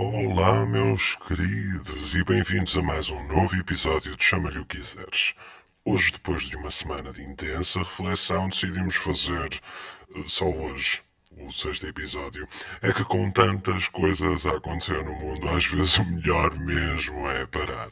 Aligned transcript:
Olá, 0.00 0.64
meus 0.64 1.16
queridos, 1.26 2.14
e 2.14 2.22
bem-vindos 2.22 2.78
a 2.78 2.82
mais 2.82 3.10
um 3.10 3.20
novo 3.26 3.56
episódio 3.56 4.16
de 4.16 4.24
Chama-lhe 4.24 4.60
o 4.60 4.64
quiseres. 4.64 5.34
Hoje, 5.84 6.12
depois 6.12 6.44
de 6.44 6.54
uma 6.54 6.70
semana 6.70 7.10
de 7.10 7.20
intensa 7.20 7.80
reflexão, 7.80 8.48
decidimos 8.48 8.94
fazer, 8.94 9.60
eh, 10.14 10.22
só 10.28 10.44
hoje, 10.44 11.02
o 11.36 11.50
sexto 11.50 11.88
episódio. 11.88 12.46
É 12.80 12.92
que 12.92 13.02
com 13.02 13.28
tantas 13.32 13.88
coisas 13.88 14.46
a 14.46 14.52
acontecer 14.52 15.02
no 15.02 15.14
mundo, 15.14 15.48
às 15.48 15.66
vezes 15.66 15.98
o 15.98 16.04
melhor 16.04 16.56
mesmo 16.56 17.28
é 17.30 17.44
parar. 17.46 17.90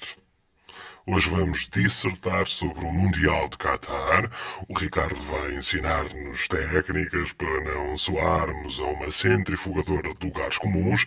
Hoje 1.09 1.31
vamos 1.31 1.69
dissertar 1.69 2.49
sobre 2.49 2.85
o 2.85 2.93
Mundial 2.93 3.49
de 3.49 3.57
Qatar. 3.57 4.29
O 4.69 4.77
Ricardo 4.77 5.21
vai 5.23 5.55
ensinar-nos 5.55 6.49
técnicas 6.49 7.33
para 7.33 7.61
não 7.63 7.97
soarmos 7.97 8.81
a 8.81 8.85
uma 8.87 9.09
centrifugadora 9.13 10.13
de 10.15 10.27
lugares 10.27 10.59
comuns 10.59 11.07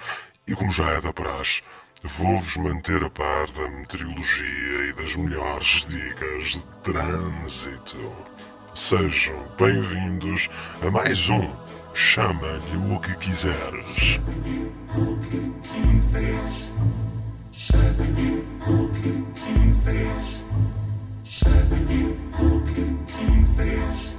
e, 0.50 0.56
como 0.56 0.72
já 0.72 0.90
é 0.90 1.02
da 1.02 1.14
praxe, 1.14 1.62
vou-vos 2.04 2.58
manter 2.58 3.04
a 3.04 3.10
par 3.10 3.48
da 3.52 3.70
meteorologia 3.70 4.88
e 4.90 4.94
das 4.94 5.16
melhores 5.16 5.86
dicas 5.88 6.44
de 6.54 6.66
trânsito. 6.84 8.12
Sejam 8.74 9.36
bem-vindos 9.60 10.50
a 10.82 10.90
mais 10.90 11.30
um 11.30 11.48
Chama-lhe 11.94 12.96
o 12.96 13.00
que 13.00 13.16
quiseres. 13.18 14.20
O 14.96 15.18
que 15.18 15.54
quiseres. 15.70 16.72
Chama-lhe 17.52 18.48
o 18.62 18.88
que 18.90 19.26
quiseres. 19.36 20.46
Chama-lhe 21.26 22.18
o 22.40 22.62
que 22.62 22.98
quiseres. 23.14 24.16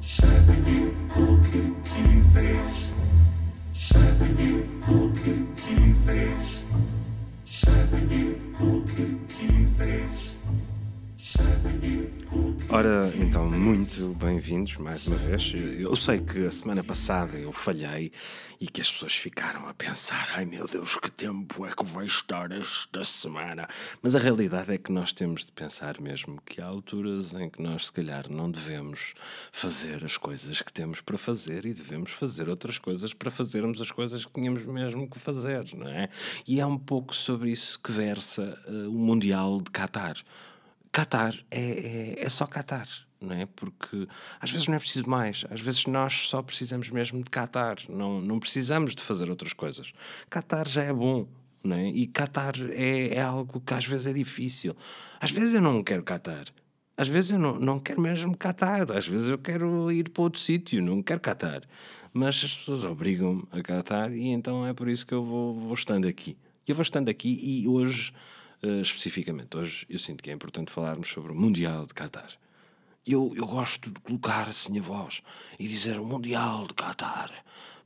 Chama-lhe 0.00 0.96
o 1.14 1.40
que 1.42 1.74
quiseres. 1.90 2.83
Chama-lhe 3.94 4.66
o 4.88 5.12
que 5.12 5.34
Ora, 12.74 13.08
então, 13.20 13.48
muito 13.48 14.16
bem-vindos 14.16 14.78
mais 14.78 15.06
uma 15.06 15.14
vez. 15.14 15.52
Eu 15.78 15.94
sei 15.94 16.18
que 16.18 16.44
a 16.44 16.50
semana 16.50 16.82
passada 16.82 17.38
eu 17.38 17.52
falhei 17.52 18.10
e 18.60 18.66
que 18.66 18.80
as 18.80 18.90
pessoas 18.90 19.14
ficaram 19.14 19.68
a 19.68 19.72
pensar: 19.72 20.28
ai 20.34 20.44
meu 20.44 20.66
Deus, 20.66 20.96
que 20.96 21.08
tempo 21.08 21.64
é 21.64 21.70
que 21.72 21.84
vai 21.84 22.06
estar 22.06 22.50
esta 22.50 23.04
semana? 23.04 23.68
Mas 24.02 24.16
a 24.16 24.18
realidade 24.18 24.72
é 24.72 24.76
que 24.76 24.90
nós 24.90 25.12
temos 25.12 25.46
de 25.46 25.52
pensar 25.52 26.00
mesmo 26.00 26.42
que 26.44 26.60
há 26.60 26.66
alturas 26.66 27.32
em 27.34 27.48
que 27.48 27.62
nós, 27.62 27.86
se 27.86 27.92
calhar, 27.92 28.28
não 28.28 28.50
devemos 28.50 29.14
fazer 29.52 30.04
as 30.04 30.16
coisas 30.16 30.60
que 30.60 30.72
temos 30.72 31.00
para 31.00 31.16
fazer 31.16 31.64
e 31.66 31.72
devemos 31.72 32.10
fazer 32.10 32.48
outras 32.48 32.76
coisas 32.76 33.14
para 33.14 33.30
fazermos 33.30 33.80
as 33.80 33.92
coisas 33.92 34.24
que 34.24 34.32
tínhamos 34.32 34.64
mesmo 34.64 35.08
que 35.08 35.16
fazer, 35.20 35.64
não 35.76 35.86
é? 35.86 36.08
E 36.44 36.58
é 36.58 36.66
um 36.66 36.76
pouco 36.76 37.14
sobre 37.14 37.52
isso 37.52 37.78
que 37.78 37.92
versa 37.92 38.60
uh, 38.66 38.88
o 38.88 38.98
Mundial 38.98 39.60
de 39.60 39.70
Qatar. 39.70 40.16
Qatar 40.94 41.34
é, 41.50 41.60
é, 41.60 42.24
é 42.24 42.28
só 42.28 42.46
Qatar, 42.46 42.88
não 43.20 43.34
é? 43.34 43.46
Porque 43.46 44.06
às 44.40 44.48
vezes 44.52 44.68
não 44.68 44.76
é 44.76 44.78
preciso 44.78 45.10
mais, 45.10 45.44
às 45.50 45.60
vezes 45.60 45.86
nós 45.86 46.28
só 46.28 46.40
precisamos 46.40 46.88
mesmo 46.88 47.18
de 47.18 47.30
Qatar, 47.30 47.78
não, 47.88 48.20
não 48.20 48.38
precisamos 48.38 48.94
de 48.94 49.02
fazer 49.02 49.28
outras 49.28 49.52
coisas. 49.52 49.92
Qatar 50.30 50.68
já 50.68 50.84
é 50.84 50.92
bom, 50.92 51.26
não 51.64 51.74
é? 51.74 51.88
E 51.88 52.06
Qatar 52.06 52.54
é, 52.70 53.08
é 53.08 53.20
algo 53.20 53.60
que 53.60 53.74
às 53.74 53.84
vezes 53.84 54.06
é 54.06 54.12
difícil. 54.12 54.76
Às 55.20 55.32
vezes 55.32 55.54
eu 55.54 55.60
não 55.60 55.82
quero 55.82 56.04
Qatar. 56.04 56.44
Às 56.96 57.08
vezes 57.08 57.32
eu 57.32 57.40
não, 57.40 57.58
não 57.58 57.80
quero 57.80 58.00
mesmo 58.00 58.36
Qatar, 58.36 58.92
às 58.92 59.08
vezes 59.08 59.28
eu 59.28 59.38
quero 59.38 59.90
ir 59.90 60.10
para 60.10 60.22
outro 60.22 60.40
sítio, 60.40 60.80
não 60.80 61.02
quero 61.02 61.20
Qatar. 61.20 61.62
Mas 62.12 62.36
as 62.36 62.56
pessoas 62.56 62.84
obrigam-me 62.84 63.42
a 63.50 63.60
Qatar 63.60 64.12
e 64.12 64.28
então 64.28 64.64
é 64.64 64.72
por 64.72 64.88
isso 64.88 65.04
que 65.04 65.12
eu 65.12 65.24
vou, 65.24 65.58
vou 65.58 65.74
estando 65.74 66.06
aqui. 66.06 66.36
Eu 66.68 66.76
vou 66.76 66.82
estando 66.82 67.08
aqui 67.08 67.36
e 67.42 67.66
hoje 67.66 68.12
uh, 68.66 68.80
especificamente. 68.80 69.56
Hoje 69.56 69.86
eu 69.88 69.98
sinto 69.98 70.22
que 70.22 70.30
é 70.30 70.32
importante 70.32 70.72
falarmos 70.72 71.08
sobre 71.08 71.32
o 71.32 71.34
Mundial 71.34 71.86
de 71.86 71.94
Qatar. 71.94 72.28
Eu, 73.06 73.32
eu 73.36 73.46
gosto 73.46 73.90
de 73.90 74.00
colocar 74.00 74.48
assim 74.48 74.78
a 74.78 74.82
voz 74.82 75.22
e 75.58 75.68
dizer 75.68 75.98
o 75.98 76.04
Mundial 76.04 76.66
de 76.66 76.74
Qatar, 76.74 77.30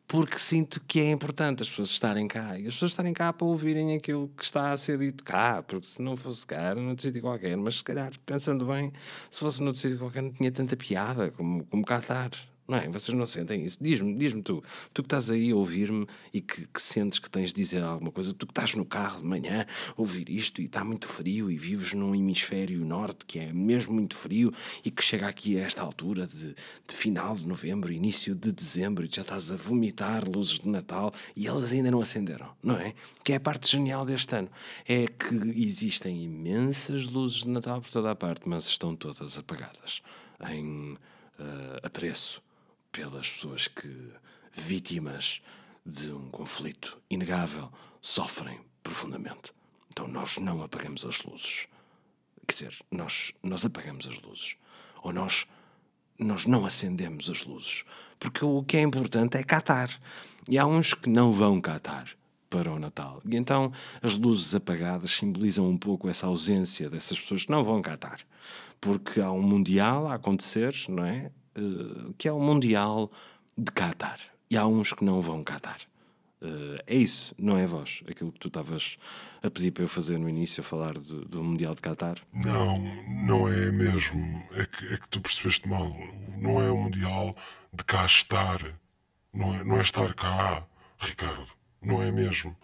porque 0.06 0.38
sinto 0.38 0.80
que 0.86 1.00
é 1.00 1.10
importante 1.10 1.62
as 1.62 1.68
pessoas 1.68 1.90
estarem 1.90 2.28
cá 2.28 2.58
e 2.58 2.66
as 2.66 2.74
pessoas 2.74 2.92
estarem 2.92 3.12
cá 3.12 3.32
para 3.32 3.46
ouvirem 3.46 3.96
aquilo 3.96 4.28
que 4.36 4.44
está 4.44 4.72
a 4.72 4.76
ser 4.76 4.98
dito 4.98 5.24
cá, 5.24 5.62
porque 5.62 5.86
se 5.86 6.00
não 6.00 6.16
fosse 6.16 6.46
cá 6.46 6.56
era 6.56 6.80
noutro 6.80 7.02
sítio 7.02 7.20
qualquer, 7.20 7.56
mas 7.56 7.76
se 7.76 7.84
calhar, 7.84 8.12
pensando 8.24 8.64
bem, 8.64 8.92
se 9.28 9.40
fosse 9.40 9.60
noutro 9.62 9.80
sítio 9.80 9.98
qualquer 9.98 10.22
não 10.22 10.32
tinha 10.32 10.52
tanta 10.52 10.76
piada 10.76 11.30
como, 11.32 11.64
como 11.66 11.84
Qatar. 11.84 12.30
Não 12.68 12.76
é? 12.76 12.86
Vocês 12.86 13.16
não 13.16 13.24
sentem 13.24 13.64
isso? 13.64 13.78
Diz-me, 13.80 14.14
diz-me 14.14 14.42
tu. 14.42 14.62
Tu 14.92 15.02
que 15.02 15.06
estás 15.06 15.30
aí 15.30 15.52
a 15.52 15.56
ouvir-me 15.56 16.06
e 16.34 16.42
que, 16.42 16.66
que, 16.66 16.82
sentes 16.82 17.18
que 17.18 17.30
tens 17.30 17.50
de 17.50 17.62
dizer 17.62 17.82
alguma 17.82 18.12
coisa, 18.12 18.34
tu 18.34 18.46
que 18.46 18.52
estás 18.52 18.74
no 18.74 18.84
carro 18.84 19.22
de 19.22 19.24
manhã 19.24 19.64
a 19.64 19.94
ouvir 19.96 20.28
isto 20.28 20.60
e 20.60 20.66
está 20.66 20.84
muito 20.84 21.08
frio 21.08 21.50
e 21.50 21.56
vives 21.56 21.94
num 21.94 22.14
hemisfério 22.14 22.84
norte 22.84 23.24
que 23.24 23.38
é 23.38 23.54
mesmo 23.54 23.94
muito 23.94 24.14
frio 24.14 24.52
e 24.84 24.90
que 24.90 25.02
chega 25.02 25.26
aqui 25.26 25.58
a 25.58 25.62
esta 25.62 25.80
altura 25.80 26.26
de, 26.26 26.54
de 26.86 26.94
final 26.94 27.34
de 27.34 27.46
novembro, 27.46 27.90
início 27.90 28.34
de 28.34 28.52
dezembro 28.52 29.06
e 29.06 29.08
já 29.10 29.22
estás 29.22 29.50
a 29.50 29.56
vomitar 29.56 30.28
luzes 30.28 30.60
de 30.60 30.68
Natal 30.68 31.10
e 31.34 31.46
elas 31.46 31.72
ainda 31.72 31.90
não 31.90 32.02
acenderam, 32.02 32.50
não 32.62 32.76
é? 32.76 32.92
Que 33.24 33.32
é 33.32 33.36
a 33.36 33.40
parte 33.40 33.70
genial 33.70 34.04
deste 34.04 34.36
ano. 34.36 34.50
É 34.86 35.06
que 35.06 35.34
existem 35.56 36.22
imensas 36.22 37.06
luzes 37.06 37.44
de 37.44 37.48
Natal 37.48 37.80
por 37.80 37.90
toda 37.90 38.10
a 38.10 38.14
parte, 38.14 38.46
mas 38.46 38.66
estão 38.66 38.94
todas 38.94 39.38
apagadas 39.38 40.02
em 40.50 40.92
uh, 40.92 40.98
apreço 41.82 42.46
pelas 42.92 43.28
pessoas 43.30 43.68
que, 43.68 44.12
vítimas 44.52 45.40
de 45.84 46.12
um 46.12 46.30
conflito 46.30 47.00
inegável, 47.08 47.72
sofrem 48.00 48.60
profundamente. 48.82 49.52
Então 49.88 50.06
nós 50.06 50.36
não 50.38 50.62
apagamos 50.62 51.04
as 51.04 51.22
luzes. 51.22 51.66
Quer 52.46 52.54
dizer, 52.54 52.78
nós, 52.90 53.32
nós 53.42 53.64
apagamos 53.64 54.06
as 54.06 54.20
luzes. 54.22 54.56
Ou 55.02 55.12
nós, 55.12 55.46
nós 56.18 56.46
não 56.46 56.64
acendemos 56.64 57.28
as 57.28 57.44
luzes. 57.44 57.84
Porque 58.18 58.44
o 58.44 58.62
que 58.62 58.76
é 58.76 58.82
importante 58.82 59.36
é 59.36 59.42
catar. 59.42 59.90
E 60.48 60.58
há 60.58 60.66
uns 60.66 60.94
que 60.94 61.08
não 61.08 61.32
vão 61.32 61.60
catar 61.60 62.08
para 62.48 62.72
o 62.72 62.78
Natal. 62.78 63.20
E 63.24 63.36
então 63.36 63.72
as 64.02 64.16
luzes 64.16 64.54
apagadas 64.54 65.10
simbolizam 65.10 65.68
um 65.68 65.76
pouco 65.76 66.08
essa 66.08 66.26
ausência 66.26 66.88
dessas 66.88 67.18
pessoas 67.18 67.44
que 67.44 67.50
não 67.50 67.64
vão 67.64 67.82
catar. 67.82 68.20
Porque 68.80 69.20
há 69.20 69.30
um 69.30 69.42
Mundial 69.42 70.08
a 70.08 70.14
acontecer, 70.14 70.74
não 70.88 71.04
é? 71.04 71.30
Eh, 71.54 72.12
que 72.16 72.28
é 72.28 72.32
o 72.32 72.40
Mundial 72.40 73.10
de 73.56 73.72
Qatar. 73.72 74.20
E 74.50 74.56
há 74.56 74.66
uns 74.66 74.92
que 74.92 75.04
não 75.04 75.20
vão 75.20 75.44
Qatar. 75.44 75.78
Uh, 76.40 76.78
é 76.86 76.94
isso, 76.94 77.34
não 77.36 77.58
é 77.58 77.66
vós? 77.66 78.00
Aquilo 78.08 78.30
que 78.30 78.38
tu 78.38 78.46
estavas 78.46 78.96
a 79.42 79.50
pedir 79.50 79.72
para 79.72 79.82
eu 79.82 79.88
fazer 79.88 80.18
no 80.18 80.28
início, 80.28 80.60
a 80.60 80.64
falar 80.64 80.94
do, 80.94 81.24
do 81.24 81.42
Mundial 81.42 81.74
de 81.74 81.82
Qatar? 81.82 82.16
Não, 82.32 82.78
não 83.26 83.48
é 83.48 83.72
mesmo. 83.72 84.44
É 84.52 84.64
que, 84.64 84.86
é 84.86 84.96
que 84.98 85.08
tu 85.08 85.20
percebeste 85.20 85.68
mal. 85.68 85.92
Não 86.36 86.62
é 86.62 86.70
o 86.70 86.76
Mundial 86.76 87.34
de 87.72 87.84
cá 87.84 88.06
estar. 88.06 88.78
Não 89.34 89.52
é, 89.52 89.64
não 89.64 89.78
é 89.78 89.82
estar 89.82 90.14
cá, 90.14 90.64
Ricardo. 90.98 91.57
Não 91.80 92.02
é 92.02 92.10
mesmo? 92.10 92.56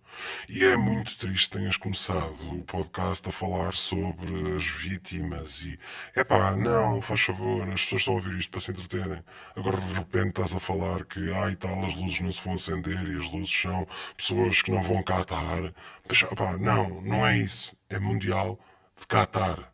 E 0.48 0.64
é 0.64 0.76
muito 0.76 1.16
triste 1.16 1.50
que 1.50 1.58
tenhas 1.58 1.76
começado 1.76 2.34
o 2.52 2.62
podcast 2.64 3.28
a 3.28 3.32
falar 3.32 3.72
sobre 3.74 4.54
as 4.56 4.64
vítimas 4.66 5.62
e. 5.62 5.78
Epá, 6.16 6.56
não, 6.56 7.00
faz 7.00 7.20
favor, 7.20 7.68
as 7.68 7.82
pessoas 7.82 8.00
estão 8.00 8.14
a 8.14 8.16
ouvir 8.16 8.38
isto 8.38 8.50
para 8.50 8.60
se 8.60 8.70
entreterem. 8.72 9.22
Agora 9.56 9.76
de 9.76 9.92
repente 9.92 10.28
estás 10.30 10.54
a 10.54 10.60
falar 10.60 11.04
que, 11.04 11.32
ai 11.32 11.56
tal, 11.56 11.84
as 11.84 11.94
luzes 11.94 12.20
não 12.20 12.32
se 12.32 12.42
vão 12.42 12.54
acender 12.54 13.08
e 13.08 13.16
as 13.16 13.30
luzes 13.32 13.52
são 13.52 13.86
pessoas 14.16 14.62
que 14.62 14.70
não 14.70 14.82
vão 14.82 15.02
catar. 15.02 15.72
Mas, 16.08 16.22
epá, 16.22 16.56
não, 16.58 17.00
não 17.02 17.26
é 17.26 17.38
isso. 17.38 17.76
É 17.88 17.98
mundial 17.98 18.58
de 18.98 19.06
catar. 19.06 19.72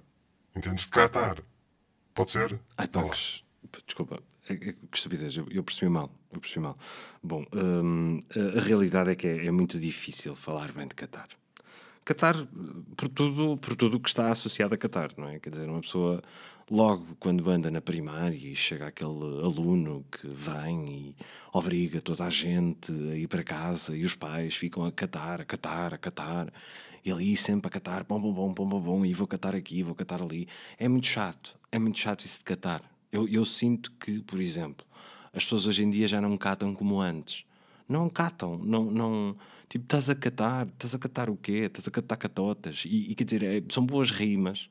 Entendes? 0.54 0.84
De 0.84 0.90
catar. 0.90 1.42
Pode 2.14 2.32
ser? 2.32 2.60
Ai, 2.76 2.88
pá, 2.88 3.04
desculpa, 3.86 4.22
é, 4.48 4.54
é, 4.54 4.56
que 4.56 4.76
estupidez, 4.92 5.36
eu, 5.36 5.46
eu, 5.50 5.62
percebi 5.62 5.88
mal. 5.88 6.10
Mal. 6.58 6.78
Bom, 7.22 7.44
hum, 7.52 8.18
a, 8.56 8.60
realidade 8.60 9.10
é 9.10 9.14
que 9.16 9.26
é, 9.26 9.46
é, 9.46 9.50
muito 9.50 9.78
difícil 9.78 10.34
falar 10.36 10.70
bem 10.72 10.86
de 10.86 10.94
Qatar. 10.94 11.28
Qatar, 12.04 12.36
por 12.96 13.08
tudo 13.08 13.56
por 13.58 13.76
tudo 13.76 13.96
o 13.96 14.00
que 14.00 14.08
está 14.08 14.30
associado 14.30 14.74
a 14.74 14.78
Qatar, 14.78 15.10
não 15.16 15.28
é? 15.28 15.40
Quer 15.40 15.50
dizer, 15.50 15.68
uma 15.68 15.80
pessoa, 15.80 16.22
logo 16.70 17.16
quando 17.18 17.48
anda 17.50 17.70
na 17.70 17.80
primária 17.80 18.36
e 18.36 18.54
chega 18.54 18.86
aquele 18.86 19.10
aluno 19.10 20.04
que 20.10 20.28
vem 20.28 20.88
e 20.88 21.16
obriga 21.52 22.00
toda 22.00 22.24
a 22.24 22.30
gente 22.30 22.92
a 22.92 23.16
ir 23.16 23.26
para 23.26 23.42
casa 23.42 23.96
e 23.96 24.04
os 24.04 24.14
pais 24.14 24.54
ficam 24.54 24.84
a 24.84 24.92
catar, 24.92 25.40
a 25.40 25.44
catar, 25.44 25.94
a 25.94 25.98
catar, 25.98 26.52
e 27.04 27.10
ali 27.10 27.36
sempre 27.36 27.68
a 27.68 27.70
catar, 27.70 28.04
bom, 28.04 28.20
bom, 28.20 28.32
bom, 28.32 28.52
bom, 28.52 28.68
bom, 28.68 28.80
bom, 28.80 29.04
e 29.04 29.12
vou 29.12 29.26
catar 29.26 29.54
aqui, 29.54 29.82
vou 29.82 29.94
catar 29.94 30.22
ali. 30.22 30.48
É 30.78 30.88
muito 30.88 31.06
chato, 31.06 31.58
é 31.72 31.78
muito 31.78 31.98
chato 31.98 32.24
isso 32.24 32.38
de 32.38 32.44
catar. 32.44 32.82
Eu, 33.10 33.26
eu 33.28 33.44
sinto 33.44 33.90
que, 33.92 34.20
por 34.22 34.40
exemplo, 34.40 34.86
as 35.32 35.44
pessoas 35.44 35.66
hoje 35.66 35.82
em 35.82 35.90
dia 35.90 36.08
já 36.08 36.20
não 36.20 36.36
catam 36.36 36.74
como 36.74 37.00
antes. 37.00 37.44
Não 37.88 38.08
catam, 38.08 38.56
não, 38.58 38.84
não, 38.84 39.36
tipo, 39.68 39.84
estás 39.84 40.08
a 40.08 40.14
catar, 40.14 40.66
estás 40.68 40.94
a 40.94 40.98
catar 40.98 41.28
o 41.28 41.36
quê? 41.36 41.64
Estás 41.66 41.88
a 41.88 41.90
catar 41.90 42.16
catotas. 42.16 42.84
E, 42.86 43.10
e 43.10 43.14
quer 43.14 43.24
dizer, 43.24 43.42
é, 43.42 43.62
são 43.68 43.84
boas 43.84 44.10
rimas. 44.10 44.70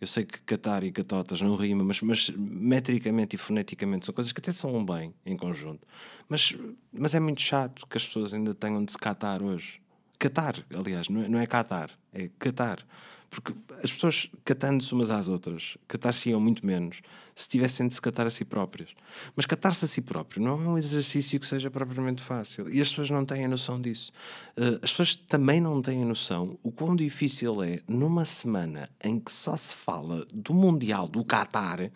Eu 0.00 0.06
sei 0.06 0.24
que 0.24 0.40
catar 0.42 0.84
e 0.84 0.92
catotas 0.92 1.40
não 1.40 1.56
rimam, 1.56 1.84
mas, 1.84 2.00
mas 2.02 2.30
metricamente 2.30 3.34
e 3.34 3.38
foneticamente 3.38 4.06
são 4.06 4.14
coisas 4.14 4.32
que 4.32 4.40
até 4.40 4.52
são 4.52 4.84
bem 4.84 5.12
em 5.26 5.36
conjunto. 5.36 5.86
Mas, 6.28 6.54
mas 6.92 7.14
é 7.14 7.20
muito 7.20 7.40
chato 7.40 7.86
que 7.86 7.96
as 7.96 8.06
pessoas 8.06 8.32
ainda 8.32 8.54
tenham 8.54 8.84
de 8.84 8.92
se 8.92 8.98
catar 8.98 9.42
hoje. 9.42 9.80
Catar, 10.18 10.56
aliás, 10.74 11.08
não 11.08 11.22
é, 11.22 11.28
não 11.28 11.38
é 11.38 11.46
catar, 11.46 11.90
é 12.12 12.28
catar. 12.38 12.84
Porque 13.30 13.54
as 13.84 13.92
pessoas 13.92 14.30
catando-se 14.44 14.92
umas 14.92 15.10
às 15.10 15.28
outras, 15.28 15.76
catar-se-iam 15.86 16.40
muito 16.40 16.64
menos 16.64 17.02
se 17.34 17.48
tivessem 17.48 17.86
de 17.86 17.94
se 17.94 18.00
catar 18.00 18.26
a 18.26 18.30
si 18.30 18.44
próprias. 18.44 18.88
Mas 19.36 19.46
catar-se 19.46 19.84
a 19.84 19.88
si 19.88 20.00
próprio 20.00 20.42
não 20.42 20.54
é 20.54 20.68
um 20.70 20.78
exercício 20.78 21.38
que 21.38 21.46
seja 21.46 21.70
propriamente 21.70 22.22
fácil. 22.22 22.68
E 22.68 22.80
as 22.80 22.88
pessoas 22.88 23.10
não 23.10 23.24
têm 23.24 23.44
a 23.44 23.48
noção 23.48 23.80
disso. 23.80 24.10
Uh, 24.56 24.80
as 24.82 24.90
pessoas 24.90 25.14
também 25.14 25.60
não 25.60 25.80
têm 25.80 26.02
a 26.02 26.06
noção 26.06 26.58
o 26.62 26.72
quão 26.72 26.96
difícil 26.96 27.62
é, 27.62 27.80
numa 27.86 28.24
semana 28.24 28.88
em 29.04 29.20
que 29.20 29.30
só 29.30 29.56
se 29.56 29.76
fala 29.76 30.26
do 30.32 30.52
Mundial 30.52 31.06
do 31.06 31.22
Qatar, 31.24 31.92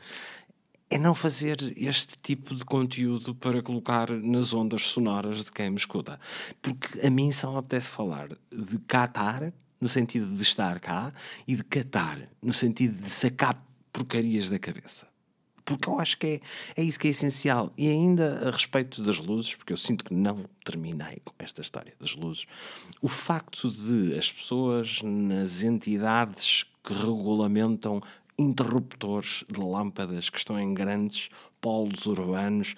é 0.93 0.99
não 0.99 1.15
fazer 1.15 1.73
este 1.75 2.19
tipo 2.19 2.55
de 2.55 2.65
conteúdo 2.67 3.35
para 3.35 3.63
colocar 3.63 4.11
nas 4.11 4.53
ondas 4.53 4.83
sonoras 4.83 5.45
de 5.45 5.51
quem 5.51 5.71
me 5.71 5.77
escuta. 5.77 6.21
Porque 6.61 7.07
a 7.07 7.11
mim 7.11 7.33
só 7.33 7.51
me 7.51 7.59
apetece 7.59 7.89
falar 7.89 8.29
de 8.51 8.79
Qatar, 8.81 9.55
no 9.81 9.89
sentido 9.89 10.35
de 10.35 10.43
estar 10.43 10.79
cá, 10.81 11.13
e 11.49 11.57
de 11.57 11.65
catar, 11.65 12.29
no 12.43 12.53
sentido 12.53 13.01
de 13.01 13.09
sacar 13.09 13.67
porcarias 13.91 14.51
da 14.51 14.59
cabeça. 14.59 15.09
Porque 15.65 15.89
eu 15.89 15.99
acho 15.99 16.19
que 16.19 16.27
é, 16.27 16.83
é 16.83 16.85
isso 16.85 16.99
que 16.99 17.09
é 17.09 17.11
essencial. 17.11 17.73
E 17.79 17.89
ainda 17.89 18.47
a 18.47 18.51
respeito 18.51 19.03
das 19.03 19.19
luzes, 19.19 19.55
porque 19.55 19.73
eu 19.73 19.77
sinto 19.79 20.05
que 20.05 20.13
não 20.13 20.45
terminei 20.63 21.23
com 21.25 21.33
esta 21.39 21.63
história 21.63 21.95
das 21.99 22.15
luzes, 22.15 22.47
o 23.01 23.09
facto 23.09 23.71
de 23.71 24.15
as 24.19 24.31
pessoas 24.31 25.01
nas 25.03 25.63
entidades 25.63 26.67
que 26.85 26.93
regulamentam 26.93 28.03
interruptores 28.39 29.45
de 29.51 29.61
lâmpadas 29.61 30.31
que 30.31 30.39
estão 30.39 30.59
em 30.59 30.73
grandes 30.75 31.29
polos 31.61 32.07
urbanos 32.07 32.75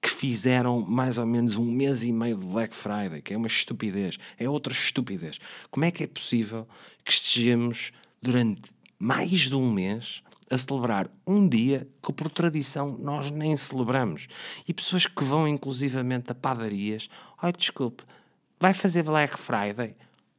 que 0.00 0.10
fizeram 0.10 0.80
mais 0.80 1.18
ou 1.18 1.26
menos 1.26 1.56
um 1.56 1.64
mês 1.64 2.04
e 2.04 2.12
meio 2.12 2.36
de 2.36 2.46
Black 2.46 2.74
Friday, 2.74 3.20
que 3.20 3.34
é 3.34 3.36
uma 3.36 3.46
estupidez, 3.46 4.16
é 4.38 4.48
outra 4.48 4.72
estupidez. 4.72 5.38
Como 5.70 5.84
é 5.84 5.90
que 5.90 6.04
é 6.04 6.06
possível 6.06 6.68
que 7.04 7.12
estejamos 7.12 7.90
durante 8.22 8.70
mais 8.98 9.48
de 9.48 9.56
um 9.56 9.72
mês 9.72 10.22
a 10.50 10.56
celebrar 10.56 11.10
um 11.26 11.46
dia 11.48 11.86
que 12.02 12.12
por 12.12 12.30
tradição 12.30 12.96
nós 12.98 13.30
nem 13.30 13.56
celebramos? 13.56 14.28
E 14.66 14.72
pessoas 14.72 15.06
que 15.06 15.24
vão 15.24 15.48
inclusivamente 15.48 16.30
a 16.30 16.34
padarias, 16.34 17.08
ai 17.40 17.52
desculpe, 17.52 18.04
vai 18.60 18.72
fazer 18.72 19.02
Black 19.02 19.36
Friday? 19.38 19.96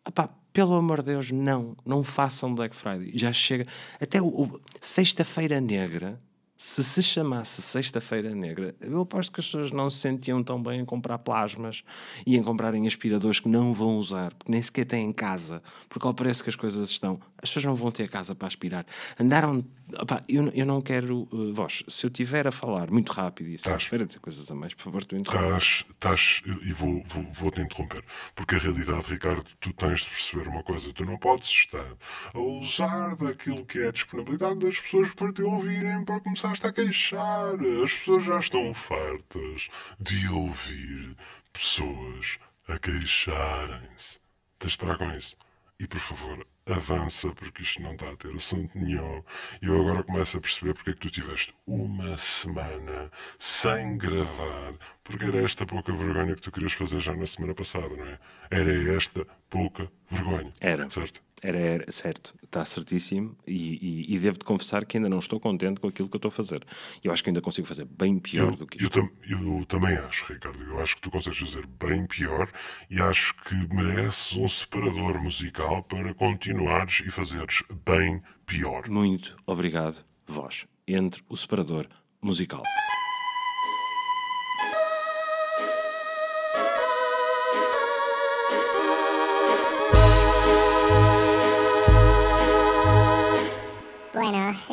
Epá, 0.10 0.28
pelo 0.52 0.74
amor 0.74 1.02
de 1.04 1.12
Deus, 1.12 1.30
não, 1.30 1.78
não 1.86 2.04
façam 2.04 2.56
Black 2.56 2.76
Friday. 2.76 3.12
Já 3.14 3.32
chega. 3.32 3.68
Até 4.02 4.20
o, 4.20 4.26
o 4.28 4.62
Sexta-feira 4.82 5.62
Negra 5.62 6.20
se 6.62 6.84
se 6.84 7.02
chamasse 7.02 7.62
Sexta-feira 7.62 8.36
Negra, 8.36 8.76
eu 8.82 9.00
aposto 9.00 9.32
que 9.32 9.40
as 9.40 9.46
pessoas 9.46 9.72
não 9.72 9.90
se 9.90 10.00
sentiam 10.00 10.44
tão 10.44 10.62
bem 10.62 10.82
em 10.82 10.86
comprar 10.86 11.18
plasmas 11.18 11.86
e 12.28 12.36
em 12.36 12.44
comprarem 12.44 12.86
aspiradores 12.86 13.40
que 13.40 13.48
não 13.48 13.74
vão 13.74 13.98
usar, 13.98 14.34
porque 14.34 14.52
nem 14.52 14.62
sequer 14.62 14.84
têm 14.84 15.06
em 15.06 15.14
casa, 15.14 15.64
porque 15.88 16.06
ao 16.06 16.14
preço 16.14 16.44
que 16.44 16.50
as 16.50 16.58
coisas 16.58 16.90
estão, 16.90 17.18
as 17.42 17.50
pessoas 17.50 17.64
não 17.64 17.76
vão 17.76 17.90
ter 17.92 18.10
casa 18.10 18.36
para 18.36 18.48
aspirar. 18.50 18.86
Andaram. 19.18 19.64
Opa, 19.98 20.24
eu, 20.30 20.50
eu 20.50 20.68
não 20.68 20.82
quero. 20.82 21.28
Uh, 21.32 21.52
vós, 21.52 21.82
se 21.88 22.06
eu 22.06 22.12
tiver 22.12 22.46
a 22.46 22.52
falar 22.52 22.92
muito 22.92 23.12
rápido 23.12 23.50
e 23.50 23.58
se 23.58 23.68
estiver 23.68 24.04
a 24.04 24.06
dizer 24.06 24.20
coisas 24.20 24.52
a 24.52 24.54
mais, 24.54 24.76
por 24.76 24.84
favor, 24.84 25.04
tu 25.04 25.16
interrompas. 25.16 25.84
Estás. 25.90 26.42
E 26.46 26.74
vou, 26.74 27.02
vou, 27.06 27.26
vou 27.34 27.50
te 27.50 27.62
interromper, 27.62 28.04
porque 28.36 28.56
a 28.56 28.60
realidade, 28.60 29.10
Ricardo, 29.10 29.46
tu 29.60 29.74
tens 29.74 30.02
de 30.02 30.10
perceber 30.10 30.48
uma 30.48 30.62
coisa: 30.62 30.94
tu 30.94 31.06
não 31.06 31.18
podes 31.18 31.50
estar 31.50 31.96
a 32.36 32.40
usar 32.40 33.16
daquilo 33.16 33.66
que 33.66 33.80
é 33.80 33.88
a 33.88 33.92
disponibilidade 33.92 34.60
das 34.60 34.80
pessoas 34.80 35.12
para 35.16 35.34
te 35.34 35.42
ouvirem 35.42 36.06
para 36.06 36.20
começar 36.20 36.49
começaste 36.50 36.68
a 36.68 36.74
queixar. 36.74 37.54
As 37.84 37.94
pessoas 37.94 38.24
já 38.24 38.40
estão 38.40 38.74
fartas 38.74 39.68
de 40.00 40.28
ouvir 40.30 41.16
pessoas 41.54 42.40
a 42.68 42.80
queixarem-se. 42.80 44.20
Tens 44.58 44.72
de 44.72 44.78
parar 44.80 44.98
com 44.98 45.12
isso. 45.12 45.38
E 45.80 45.88
por 45.88 46.00
favor, 46.00 46.46
avança, 46.66 47.30
porque 47.30 47.62
isto 47.62 47.82
não 47.82 47.92
está 47.92 48.10
a 48.10 48.16
ter 48.16 48.36
assunto 48.36 48.78
nenhum. 48.78 49.24
E 49.62 49.68
eu 49.68 49.80
agora 49.80 50.04
começo 50.04 50.38
a 50.38 50.42
perceber 50.42 50.74
porque 50.74 50.90
é 50.90 50.94
que 50.94 51.00
tu 51.00 51.10
tiveste 51.10 51.54
uma 51.68 52.18
semana 52.18 53.12
sem 53.38 53.98
gravar, 53.98 54.74
porque 55.04 55.26
era 55.26 55.38
esta 55.44 55.66
pouca 55.66 55.94
vergonha 55.94 56.36
que 56.36 56.42
tu 56.42 56.52
querias 56.52 56.74
fazer 56.74 57.00
já 57.00 57.14
na 57.14 57.26
semana 57.26 57.54
passada, 57.54 57.96
não 57.96 58.06
é? 58.06 58.20
Era 58.50 58.96
esta 58.96 59.26
pouca 59.50 59.90
vergonha. 60.10 60.52
Era. 60.60 60.90
Certo? 60.90 61.22
Era, 61.42 61.58
era, 61.58 61.92
certo, 61.92 62.36
está 62.44 62.66
certíssimo 62.66 63.38
e, 63.48 64.06
e, 64.10 64.16
e 64.16 64.20
devo-te 64.20 64.44
confessar 64.44 64.86
que 64.86 64.98
ainda 64.98 65.08
não 65.08 65.20
estou 65.20 65.40
contente 65.40 65.80
com 65.80 65.88
aquilo 65.88 66.10
que 66.10 66.16
eu 66.16 66.20
estou 66.20 66.30
a 66.30 66.32
fazer. 66.32 66.66
Eu 67.04 67.12
acho 67.12 67.24
que 67.24 67.30
ainda 67.30 67.42
consigo 67.42 67.68
fazer 67.68 67.86
bem 67.86 68.20
pior 68.20 68.52
eu, 68.52 68.56
do 68.58 68.68
que 68.68 68.84
eu, 68.84 68.90
tam, 68.90 69.10
eu 69.30 69.66
também 69.66 69.96
acho, 69.96 70.26
Ricardo. 70.26 70.62
Eu 70.64 70.80
acho 70.80 70.96
que 70.96 71.02
tu 71.02 71.12
consegues 71.12 71.40
fazer 71.40 71.66
bem 71.66 72.06
pior 72.08 72.52
e 72.90 73.02
acho 73.02 73.34
que 73.36 73.56
mereces 73.74 74.36
um 74.36 74.50
separador 74.50 75.22
musical 75.22 75.84
para 75.84 76.14
continuares 76.14 77.02
e 77.06 77.12
fazeres 77.12 77.64
bem 77.86 78.22
pior. 78.46 78.90
Muito 78.90 79.38
obrigado, 79.46 80.04
vós, 80.28 80.66
entre 80.88 81.24
o 81.30 81.38
separador 81.38 81.88
musical. 82.22 82.64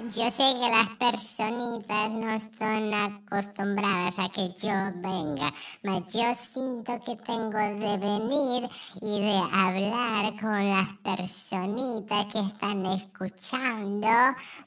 Yo 0.09 0.31
sé 0.31 0.55
que 0.55 0.71
las 0.71 0.91
personitas 0.99 2.11
no 2.13 2.31
están 2.31 2.95
acostumbradas 2.95 4.19
a 4.19 4.29
que 4.29 4.51
yo 4.51 4.73
venga, 4.97 5.53
pero 5.83 5.99
yo 6.07 6.35
siento 6.35 7.01
que 7.05 7.17
tengo 7.17 7.59
de 7.59 7.99
venir 7.99 8.69
y 9.01 9.21
de 9.21 9.39
hablar 9.53 10.39
con 10.41 10.71
las 10.71 10.93
personitas 11.03 12.27
que 12.27 12.39
están 12.39 12.87
escuchando, 12.87 14.09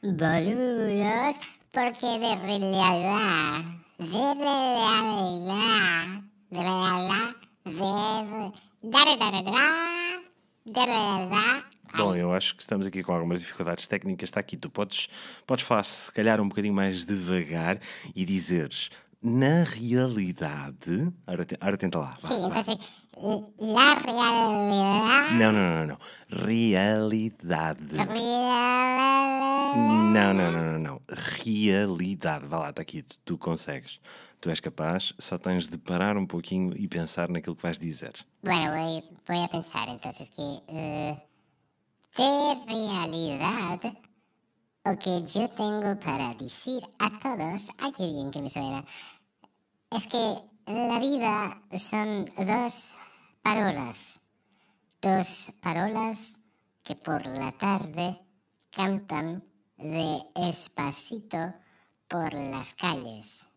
boludos, 0.01 1.39
porque 1.71 2.19
de 2.19 2.35
realidad, 2.35 3.63
de 3.97 4.33
realidad, 4.35 6.21
de 6.49 6.59
realidad, 6.59 7.35
de, 7.63 7.71
de, 8.81 9.01
de 10.65 10.85
realidad, 10.85 11.63
Bom, 11.95 12.15
eu 12.15 12.31
acho 12.33 12.55
que 12.55 12.61
estamos 12.61 12.85
aqui 12.85 13.03
com 13.03 13.13
algumas 13.13 13.39
dificuldades 13.39 13.87
técnicas. 13.87 14.29
Está 14.29 14.39
aqui, 14.39 14.55
tu 14.57 14.69
podes, 14.69 15.07
podes 15.45 15.65
falar 15.65 15.83
se 15.83 16.11
calhar 16.11 16.39
um 16.39 16.47
bocadinho 16.47 16.73
mais 16.73 17.05
devagar 17.05 17.79
e 18.15 18.25
dizeres 18.25 18.89
na 19.21 19.63
realidade. 19.63 21.11
Ora, 21.27 21.45
ora 21.61 21.77
tenta 21.77 21.99
lá. 21.99 22.17
Vá, 22.21 22.29
Sim, 22.29 22.45
então 22.45 22.59
assim, 22.59 22.77
la 23.59 23.93
realidade. 23.95 25.35
Não, 25.35 25.51
não, 25.51 25.75
não, 25.75 25.87
não. 25.87 25.97
Realidade. 26.29 27.95
Realidade. 27.95 28.19
Não, 30.13 30.33
não, 30.33 30.51
não, 30.51 30.51
não, 30.51 30.79
não. 30.79 31.01
Realidade. 31.43 32.45
Vá 32.47 32.59
lá, 32.59 32.69
está 32.69 32.81
aqui, 32.81 33.01
tu, 33.01 33.17
tu 33.25 33.37
consegues. 33.37 33.99
Tu 34.41 34.49
és 34.49 34.61
capaz, 34.61 35.13
só 35.19 35.37
tens 35.37 35.67
de 35.67 35.77
parar 35.77 36.15
um 36.15 36.25
pouquinho 36.25 36.73
e 36.77 36.87
pensar 36.87 37.27
naquilo 37.27 37.57
que 37.57 37.63
vais 37.63 37.77
dizer. 37.77 38.13
Bueno, 38.41 38.71
voy, 38.71 39.03
voy 39.27 39.43
a 39.43 39.49
pensar 39.49 39.89
entonces 39.89 40.29
que. 40.29 40.41
Uh 40.41 41.28
de 42.17 42.55
realidad 42.67 43.79
o 44.83 44.97
que 44.97 45.23
yo 45.23 45.49
tengo 45.49 45.99
para 45.99 46.33
decir 46.33 46.83
a 46.99 47.09
todos, 47.19 47.69
¡ay, 47.77 47.91
qué 47.91 48.07
bien 48.07 48.31
que 48.31 48.41
me 48.41 48.49
suena! 48.49 48.83
Es 49.91 50.07
que 50.07 50.37
la 50.65 50.99
vida 50.99 51.61
son 51.77 52.25
dos 52.37 52.97
parolas, 53.41 54.21
dos 55.01 55.51
parolas 55.61 56.39
que 56.83 56.95
por 56.95 57.25
la 57.25 57.51
tarde 57.51 58.19
cantan 58.71 59.43
de 59.77 60.21
espacito 60.35 61.53
por 62.07 62.33
las 62.33 62.73
calles. 62.73 63.47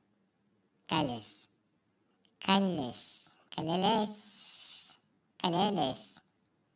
Calles, 0.87 1.49
calles, 2.38 3.30
caleles, 3.54 4.99
caleles, 5.38 6.14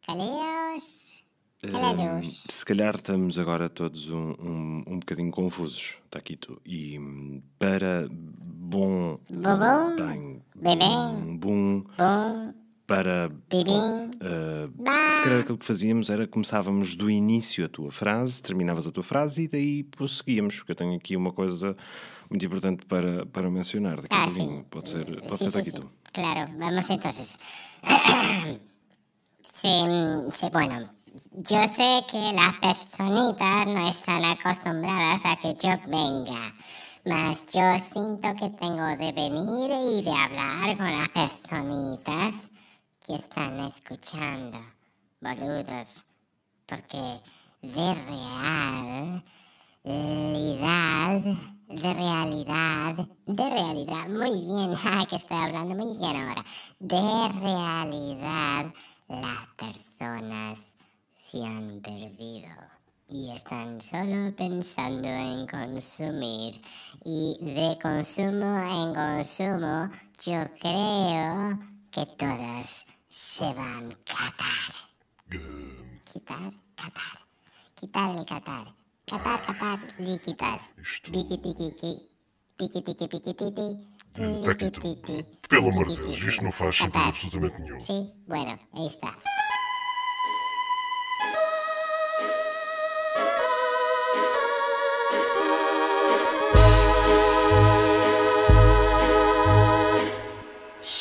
caleos. 0.04 1.05
Se 2.50 2.64
calhar 2.64 2.96
estamos 2.96 3.38
agora 3.38 3.68
todos 3.68 4.10
um, 4.10 4.34
um, 4.38 4.84
um 4.86 4.98
bocadinho 4.98 5.30
confusos, 5.30 5.98
está 6.04 6.18
aqui 6.18 6.36
tu. 6.36 6.60
E 6.66 7.00
para 7.58 8.08
bom. 8.10 9.18
Bom. 9.30 9.96
Bem. 9.96 10.42
Bem. 10.54 11.38
Bom. 11.38 11.84
Bom. 11.96 12.54
Para. 12.86 13.30
Bibim. 13.48 14.10
Uh, 14.20 14.68
se 15.10 15.22
calhar 15.22 15.40
aquilo 15.40 15.58
que 15.58 15.64
fazíamos 15.64 16.10
era 16.10 16.26
começávamos 16.26 16.94
do 16.94 17.10
início 17.10 17.64
a 17.64 17.68
tua 17.68 17.90
frase, 17.90 18.42
terminavas 18.42 18.86
a 18.86 18.92
tua 18.92 19.02
frase 19.02 19.42
e 19.42 19.48
daí 19.48 19.82
prosseguíamos, 19.82 20.56
porque 20.56 20.72
eu 20.72 20.76
tenho 20.76 20.94
aqui 20.94 21.16
uma 21.16 21.32
coisa 21.32 21.76
muito 22.30 22.44
importante 22.44 22.84
para, 22.86 23.24
para 23.26 23.50
mencionar. 23.50 24.02
Daqui 24.02 24.14
ah, 24.14 24.26
sim. 24.28 24.64
Pode 24.70 24.90
ser, 24.90 25.06
pode 25.22 25.38
sí, 25.38 25.50
ser 25.50 25.64
sí. 25.64 25.72
tu. 25.72 25.90
Claro, 26.12 26.52
vamos 26.58 26.90
entonces. 26.90 27.38
sí, 29.42 29.68
sí, 30.32 30.50
bueno. 30.52 30.95
Yo 31.32 31.62
sé 31.62 32.04
que 32.10 32.32
las 32.34 32.54
personitas 32.60 33.66
no 33.66 33.88
están 33.88 34.22
acostumbradas 34.22 35.24
a 35.24 35.36
que 35.36 35.54
yo 35.54 35.70
venga, 35.86 36.54
mas 37.06 37.46
yo 37.46 37.62
siento 37.80 38.34
que 38.34 38.50
tengo 38.50 38.86
de 38.98 39.12
venir 39.12 39.70
y 39.92 40.02
de 40.02 40.10
hablar 40.10 40.76
con 40.76 40.98
las 40.98 41.08
personitas 41.08 42.34
que 43.06 43.14
están 43.14 43.60
escuchando. 43.60 44.60
boludos. 45.20 46.04
Porque 46.66 47.20
de 47.62 47.94
real, 47.94 49.24
realidad, 49.84 51.20
de 51.68 51.94
realidad, 51.94 53.08
de 53.24 53.50
realidad, 53.50 54.08
muy 54.08 54.40
bien, 54.40 54.76
que 55.08 55.16
estoy 55.16 55.38
hablando 55.38 55.74
muy 55.76 55.96
bien 55.96 56.16
ahora. 56.16 56.44
De 56.78 57.28
realidad, 57.40 58.66
las 59.08 59.46
personas 59.56 60.75
se 61.36 61.44
han 61.44 61.80
perdido 61.80 62.48
y 63.08 63.30
están 63.30 63.80
solo 63.80 64.34
pensando 64.36 65.06
en 65.06 65.46
consumir. 65.46 66.60
Y 67.04 67.36
de 67.40 67.78
consumo 67.82 68.56
en 68.58 68.94
consumo, 68.94 69.90
yo 70.24 70.40
creo 70.58 71.58
que 71.90 72.06
todas 72.16 72.86
se 73.08 73.52
van 73.52 73.92
a 73.92 73.98
catar. 74.04 74.72
Quitar, 76.10 76.52
catar. 76.74 77.18
Quitar 77.74 78.16
el 78.16 78.24
catar. 78.24 78.74
Catar, 79.06 79.46
catar, 79.46 79.78
liquitar. 79.98 80.60
Tiki, 81.02 81.38
tiki, 81.38 81.72
ki. 81.78 82.08
Tiki, 82.56 82.82
tiki, 82.82 83.08
tiki, 83.08 83.32
Tiki, 84.16 84.70
titi. 84.70 85.26
Pelo 85.48 85.68
amor 85.68 85.86
de 85.86 85.94
Tiki, 85.94 86.02
Deus, 86.02 86.16
tiki. 86.16 86.28
isto 86.28 86.42
não 86.44 86.50
faz 86.50 86.76
sentido 86.76 87.04
absolutamente 87.04 87.60
nenhum. 87.60 87.80
Sí, 87.80 88.12
bueno, 88.26 88.58
ahí 88.72 88.86
está. 88.86 89.14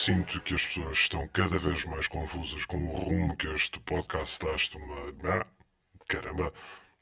Sinto 0.05 0.39
que 0.41 0.53
as 0.53 0.63
pessoas 0.63 0.99
estão 0.99 1.27
cada 1.29 1.57
vez 1.57 1.83
mais 1.85 2.07
confusas 2.07 2.63
com 2.63 2.77
o 2.77 2.95
rumo 2.95 3.35
que 3.35 3.47
este 3.47 3.79
podcast 3.79 4.33
está 4.33 4.53
a 4.53 4.79
tomar. 4.79 5.47
Caramba, 6.07 6.53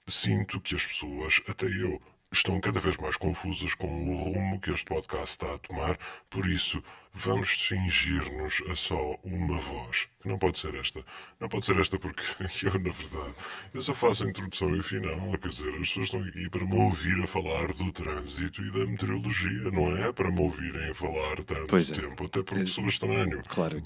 sinto 0.07 0.61
que 0.61 0.73
as 0.73 0.85
pessoas, 0.85 1.41
até 1.45 1.65
eu, 1.65 2.01
estão 2.33 2.59
cada 2.59 2.79
vez 2.79 2.97
mais 2.97 3.15
confusas 3.15 3.75
com 3.75 3.87
o 3.87 4.23
rumo 4.23 4.59
que 4.59 4.71
este 4.71 4.85
podcast 4.85 5.29
está 5.29 5.53
a 5.53 5.57
tomar. 5.59 5.97
Por 6.29 6.45
isso, 6.45 6.83
vamos 7.13 7.49
cingir-nos 7.49 8.61
a 8.69 8.75
só 8.75 9.15
uma 9.23 9.59
voz. 9.59 10.07
Não 10.25 10.37
pode 10.37 10.59
ser 10.59 10.73
esta. 10.75 11.05
Não 11.39 11.47
pode 11.47 11.65
ser 11.65 11.79
esta 11.79 11.99
porque 11.99 12.23
eu, 12.65 12.73
na 12.73 12.91
verdade, 12.91 13.35
eu 13.73 13.81
só 13.81 13.93
faço 13.93 14.23
a 14.23 14.29
introdução 14.29 14.75
e 14.75 14.79
o 14.79 14.83
final. 14.83 15.37
Quer 15.37 15.49
dizer, 15.49 15.69
as 15.69 15.87
pessoas 15.87 16.05
estão 16.05 16.23
aqui 16.23 16.49
para 16.49 16.65
me 16.65 16.75
ouvir 16.75 17.23
a 17.23 17.27
falar 17.27 17.67
do 17.73 17.91
trânsito 17.91 18.61
e 18.61 18.71
da 18.71 18.85
meteorologia, 18.85 19.71
não 19.71 19.95
é 19.95 20.11
para 20.11 20.31
me 20.31 20.41
ouvirem 20.41 20.89
a 20.89 20.95
falar 20.95 21.43
tanto 21.43 21.77
é. 21.77 21.83
tempo, 21.83 22.25
até 22.25 22.41
porque 22.41 22.67
sou 22.67 22.85
estranho. 22.87 23.43
Claro. 23.47 23.81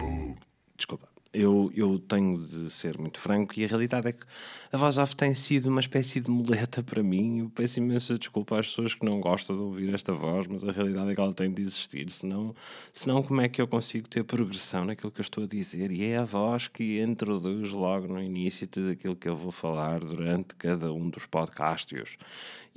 Desculpa. 0.78 1.17
Eu, 1.40 1.72
eu 1.76 2.00
tenho 2.00 2.40
de 2.44 2.68
ser 2.72 2.98
muito 2.98 3.20
franco 3.20 3.60
e 3.60 3.64
a 3.64 3.68
realidade 3.68 4.08
é 4.08 4.12
que 4.12 4.26
a 4.72 4.76
voz 4.78 4.98
off 4.98 5.16
tem 5.16 5.36
sido 5.36 5.70
uma 5.70 5.80
espécie 5.80 6.20
de 6.20 6.32
muleta 6.32 6.82
para 6.82 7.04
mim. 7.04 7.42
Eu 7.42 7.50
peço 7.52 7.78
imensa 7.78 8.18
desculpa 8.18 8.60
às 8.60 8.70
pessoas 8.70 8.96
que 8.96 9.06
não 9.06 9.22
gostam 9.22 9.56
de 9.56 9.62
ouvir 9.62 9.94
esta 9.94 10.12
voz, 10.12 10.48
mas 10.48 10.64
a 10.64 10.72
realidade 10.72 11.12
é 11.12 11.14
que 11.14 11.22
ela 11.22 11.34
tem 11.34 11.54
de 11.54 11.62
existir. 11.62 12.10
Senão, 12.10 12.56
senão 12.92 13.22
como 13.22 13.40
é 13.40 13.48
que 13.48 13.62
eu 13.62 13.68
consigo 13.68 14.08
ter 14.08 14.24
progressão 14.24 14.84
naquilo 14.86 15.12
que 15.12 15.20
eu 15.20 15.24
estou 15.24 15.44
a 15.44 15.48
dizer? 15.48 15.92
E 15.92 16.06
é 16.06 16.18
a 16.18 16.26
voz 16.26 16.68
que 16.68 17.00
introduz 17.00 17.72
logo 17.72 18.08
no 18.08 18.20
início 18.20 18.68
tudo 18.68 18.90
aquilo 18.90 19.16
que 19.16 19.30
eu 19.30 19.36
vou 19.36 19.52
falar 19.52 20.00
durante 20.00 20.56
cada 20.56 20.92
um 20.92 21.08
dos 21.08 21.28
podcasts. 21.28 22.18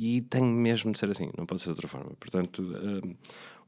E 0.02 0.23
tem 0.23 0.42
mesmo 0.42 0.92
de 0.92 0.99
ser 0.99 1.11
assim, 1.11 1.28
não 1.37 1.45
pode 1.45 1.61
ser 1.61 1.66
de 1.66 1.73
outra 1.73 1.87
forma. 1.87 2.12
Portanto, 2.19 2.62
hum, 2.62 3.14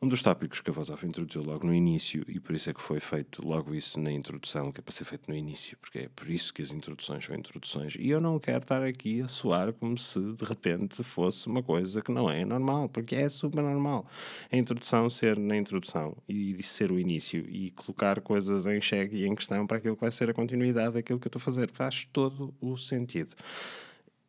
um 0.01 0.09
dos 0.09 0.23
tópicos 0.23 0.63
que 0.63 0.71
a 0.71 0.73
voz 0.73 0.89
off 0.89 1.07
introduziu 1.07 1.43
logo 1.43 1.67
no 1.67 1.75
início, 1.75 2.25
e 2.27 2.41
por 2.41 2.55
isso 2.55 2.71
é 2.71 2.73
que 2.73 2.81
foi 2.81 3.01
feito 3.01 3.47
logo 3.47 3.75
isso 3.75 4.01
na 4.01 4.11
introdução, 4.11 4.73
que 4.73 4.81
é 4.81 4.83
para 4.83 4.95
ser 4.95 5.05
feito 5.05 5.31
no 5.31 5.37
início, 5.37 5.77
porque 5.77 5.99
é 5.99 6.09
por 6.17 6.31
isso 6.31 6.55
que 6.55 6.63
as 6.63 6.73
introduções 6.73 7.27
são 7.27 7.37
introduções. 7.37 7.97
E 7.99 8.09
eu 8.09 8.19
não 8.19 8.39
quero 8.39 8.63
estar 8.63 8.83
aqui 8.83 9.21
a 9.21 9.27
soar 9.27 9.75
como 9.75 9.99
se 9.99 10.19
de 10.19 10.45
repente 10.47 11.03
fosse 11.03 11.47
uma 11.49 11.63
coisa 11.63 12.01
que 12.01 12.11
não 12.11 12.31
é 12.31 12.47
normal, 12.47 12.89
porque 12.89 13.15
é 13.15 13.29
super 13.29 13.63
normal. 13.63 14.07
A 14.51 14.57
introdução 14.57 15.11
ser 15.11 15.39
na 15.39 15.59
introdução 15.59 16.17
e 16.27 16.63
ser 16.63 16.91
o 16.91 16.99
início 16.99 17.45
e 17.47 17.73
colocar 17.73 18.23
coisas 18.23 18.65
em 18.65 18.81
xeque 18.81 19.17
e 19.17 19.27
em 19.27 19.35
questão 19.35 19.67
para 19.67 19.77
aquilo 19.77 19.97
que 19.97 20.01
vai 20.01 20.11
ser 20.11 20.31
a 20.31 20.33
continuidade 20.33 20.95
daquilo 20.95 21.21
que 21.21 21.27
eu 21.27 21.29
estou 21.29 21.41
a 21.41 21.45
fazer. 21.45 21.71
Faz 21.71 22.09
todo 22.11 22.55
o 22.59 22.79
sentido. 22.79 23.35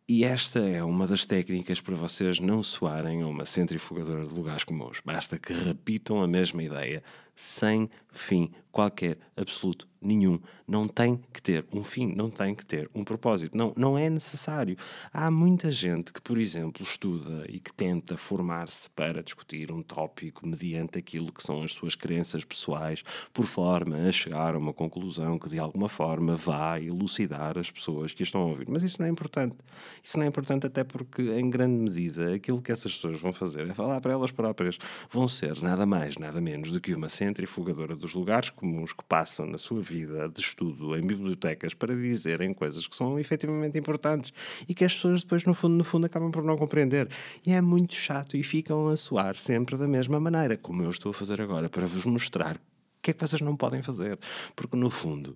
E 0.07 0.25
esta 0.25 0.59
é 0.59 0.83
uma 0.83 1.07
das 1.07 1.25
técnicas 1.25 1.79
para 1.79 1.95
vocês 1.95 2.37
não 2.37 2.61
soarem 2.61 3.21
a 3.21 3.27
uma 3.27 3.45
centrifugadora 3.45 4.27
de 4.27 4.33
lugares 4.33 4.65
comuns. 4.65 4.99
Basta 5.03 5.39
que 5.39 5.53
repitam 5.53 6.21
a 6.21 6.27
mesma 6.27 6.61
ideia 6.61 7.01
sem 7.35 7.89
fim 8.11 8.51
qualquer, 8.73 9.19
absoluto 9.37 9.87
nenhum. 10.01 10.39
Não 10.67 10.87
tem 10.87 11.19
que 11.31 11.41
ter 11.41 11.65
um 11.71 11.83
fim, 11.83 12.13
não 12.13 12.29
tem 12.29 12.53
que 12.55 12.65
ter 12.65 12.89
um 12.93 13.03
propósito. 13.03 13.55
Não, 13.55 13.71
não 13.77 13.97
é 13.97 14.09
necessário. 14.09 14.75
Há 15.13 15.29
muita 15.31 15.71
gente 15.71 16.11
que, 16.11 16.21
por 16.21 16.37
exemplo, 16.37 16.83
estuda 16.83 17.45
e 17.47 17.59
que 17.59 17.71
tenta 17.73 18.17
formar-se 18.17 18.89
para 18.89 19.23
discutir 19.23 19.71
um 19.71 19.81
tópico 19.81 20.45
mediante 20.45 20.97
aquilo 20.97 21.31
que 21.31 21.43
são 21.43 21.61
as 21.61 21.71
suas 21.71 21.95
crenças 21.95 22.43
pessoais, 22.43 23.03
por 23.31 23.45
forma 23.45 23.95
a 23.95 24.11
chegar 24.11 24.55
a 24.55 24.57
uma 24.57 24.73
conclusão 24.73 25.37
que 25.37 25.49
de 25.49 25.59
alguma 25.59 25.87
forma 25.87 26.35
vai 26.35 26.87
elucidar 26.87 27.57
as 27.57 27.69
pessoas 27.69 28.13
que 28.13 28.23
estão 28.23 28.41
a 28.41 28.45
ouvir. 28.45 28.67
Mas 28.67 28.83
isso 28.83 28.99
não 28.99 29.07
é 29.07 29.09
importante. 29.09 29.55
Isso 30.03 30.17
não 30.17 30.25
é 30.25 30.27
importante 30.27 30.65
até 30.65 30.83
porque, 30.83 31.21
em 31.21 31.49
grande 31.49 31.77
medida, 31.79 32.33
aquilo 32.33 32.61
que 32.61 32.71
essas 32.71 32.93
pessoas 32.93 33.19
vão 33.21 33.31
fazer 33.31 33.69
é 33.69 33.73
falar 33.73 34.01
para 34.01 34.13
elas 34.13 34.31
próprias. 34.31 34.77
Vão 35.09 35.27
ser 35.27 35.61
nada 35.61 35.85
mais, 35.85 36.17
nada 36.17 36.41
menos 36.41 36.71
do 36.71 36.81
que 36.81 36.95
uma 36.95 37.09
centrifugadora 37.23 37.95
dos 37.95 38.13
lugares 38.13 38.49
comuns 38.49 38.91
que 38.93 39.03
passam 39.03 39.45
na 39.45 39.57
sua 39.57 39.81
vida 39.81 40.27
de 40.29 40.41
estudo 40.41 40.95
em 40.97 41.01
bibliotecas 41.01 41.73
para 41.73 41.95
dizerem 41.95 42.53
coisas 42.53 42.85
que 42.85 42.95
são 42.95 43.17
efetivamente 43.17 43.77
importantes 43.77 44.33
e 44.67 44.73
que 44.73 44.83
as 44.83 44.93
pessoas 44.93 45.23
depois, 45.23 45.45
no 45.45 45.53
fundo, 45.53 45.75
no 45.75 45.83
fundo, 45.83 46.05
acabam 46.05 46.31
por 46.31 46.43
não 46.43 46.57
compreender. 46.57 47.09
E 47.45 47.53
é 47.53 47.61
muito 47.61 47.93
chato 47.93 48.35
e 48.35 48.43
ficam 48.43 48.87
a 48.89 48.97
soar 48.97 49.37
sempre 49.37 49.77
da 49.77 49.87
mesma 49.87 50.19
maneira, 50.19 50.57
como 50.57 50.83
eu 50.83 50.89
estou 50.89 51.11
a 51.11 51.13
fazer 51.13 51.41
agora, 51.41 51.69
para 51.69 51.85
vos 51.85 52.05
mostrar 52.05 52.57
o 52.57 52.59
que 53.01 53.11
é 53.11 53.13
que 53.13 53.25
vocês 53.25 53.41
não 53.41 53.55
podem 53.55 53.81
fazer. 53.81 54.19
Porque, 54.55 54.75
no 54.75 54.89
fundo, 54.89 55.35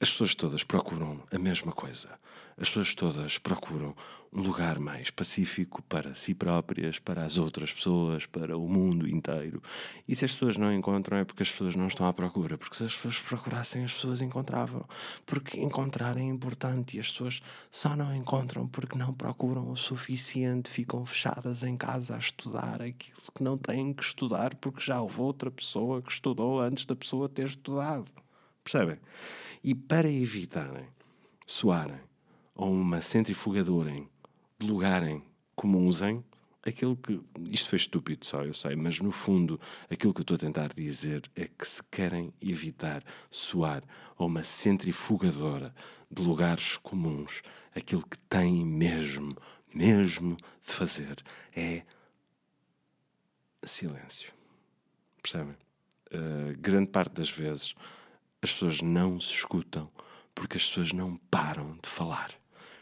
as 0.00 0.10
pessoas 0.10 0.34
todas 0.34 0.62
procuram 0.62 1.22
a 1.32 1.38
mesma 1.38 1.72
coisa. 1.72 2.08
As 2.58 2.68
pessoas 2.68 2.94
todas 2.94 3.36
procuram 3.36 3.94
um 4.32 4.40
lugar 4.40 4.78
mais 4.78 5.10
pacífico 5.10 5.82
para 5.82 6.14
si 6.14 6.34
próprias, 6.34 6.98
para 6.98 7.22
as 7.22 7.36
outras 7.36 7.70
pessoas, 7.70 8.24
para 8.24 8.56
o 8.56 8.66
mundo 8.66 9.06
inteiro. 9.06 9.62
E 10.08 10.16
se 10.16 10.24
as 10.24 10.32
pessoas 10.32 10.56
não 10.56 10.72
encontram 10.72 11.18
é 11.18 11.24
porque 11.24 11.42
as 11.42 11.50
pessoas 11.50 11.76
não 11.76 11.86
estão 11.86 12.06
à 12.06 12.14
procura. 12.14 12.56
Porque 12.56 12.76
se 12.76 12.84
as 12.84 12.94
pessoas 12.94 13.18
procurassem, 13.20 13.84
as 13.84 13.92
pessoas 13.92 14.22
encontravam. 14.22 14.86
Porque 15.26 15.60
encontrar 15.60 16.16
é 16.16 16.22
importante 16.22 16.96
e 16.96 17.00
as 17.00 17.10
pessoas 17.10 17.42
só 17.70 17.94
não 17.94 18.14
encontram 18.14 18.66
porque 18.66 18.96
não 18.96 19.12
procuram 19.12 19.70
o 19.70 19.76
suficiente, 19.76 20.70
ficam 20.70 21.04
fechadas 21.04 21.62
em 21.62 21.76
casa 21.76 22.14
a 22.14 22.18
estudar 22.18 22.80
aquilo 22.80 23.20
que 23.34 23.42
não 23.42 23.58
têm 23.58 23.92
que 23.92 24.02
estudar 24.02 24.54
porque 24.54 24.80
já 24.80 25.00
houve 25.00 25.20
outra 25.20 25.50
pessoa 25.50 26.00
que 26.00 26.10
estudou 26.10 26.58
antes 26.60 26.86
da 26.86 26.96
pessoa 26.96 27.28
ter 27.28 27.48
estudado. 27.48 28.10
Percebem? 28.64 28.98
E 29.62 29.74
para 29.74 30.10
evitarem 30.10 30.88
soarem 31.46 32.00
ou 32.56 32.72
uma 32.72 33.00
centrifugadorem 33.00 34.08
de 34.58 34.66
lugarem 34.66 35.22
comunsem, 35.54 36.24
aquilo 36.66 36.96
que. 36.96 37.20
Isto 37.50 37.68
foi 37.68 37.76
estúpido 37.76 38.26
só, 38.26 38.42
eu 38.42 38.54
sei, 38.54 38.74
mas 38.74 38.98
no 38.98 39.10
fundo 39.10 39.60
aquilo 39.90 40.12
que 40.12 40.20
eu 40.20 40.22
estou 40.22 40.34
a 40.34 40.38
tentar 40.38 40.72
dizer 40.74 41.30
é 41.36 41.46
que 41.46 41.66
se 41.66 41.82
querem 41.84 42.32
evitar 42.40 43.04
soar 43.30 43.82
a 44.16 44.24
uma 44.24 44.42
centrifugadora 44.42 45.74
de 46.10 46.22
lugares 46.22 46.76
comuns, 46.78 47.42
aquilo 47.74 48.04
que 48.04 48.18
têm 48.18 48.64
mesmo, 48.64 49.36
mesmo 49.72 50.36
de 50.36 50.72
fazer 50.72 51.22
é 51.54 51.82
silêncio. 53.62 54.32
Percebem? 55.22 55.56
Uh, 56.12 56.56
grande 56.58 56.90
parte 56.90 57.12
das 57.12 57.28
vezes 57.28 57.74
as 58.40 58.52
pessoas 58.52 58.80
não 58.80 59.18
se 59.18 59.32
escutam 59.32 59.90
porque 60.34 60.56
as 60.56 60.64
pessoas 60.64 60.92
não 60.92 61.16
param 61.30 61.76
de 61.82 61.88
falar. 61.88 62.30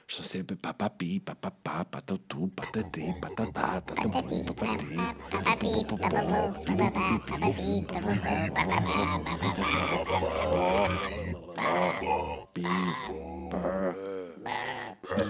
Estão 0.06 0.24
sempre 0.24 0.54
papapi, 0.56 1.18
papapá, 1.20 1.84
patatu, 1.84 2.48
patati, 2.54 3.14
patatá, 3.20 3.80
tatampu, 3.80 4.44
papati. 4.44 4.96
Patapapu, 5.30 5.84
papapá, 5.86 6.52
papati, 7.26 7.86
papapá, 7.88 8.44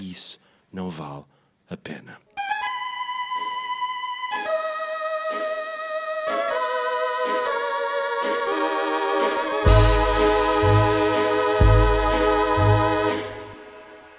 E 0.00 0.10
isso 0.10 0.40
não 0.72 0.90
vale 0.90 1.24
a 1.70 1.76
pena. 1.76 2.18